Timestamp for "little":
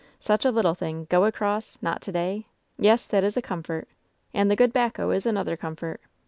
0.51-0.73